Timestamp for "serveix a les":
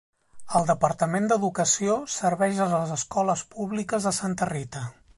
2.15-2.97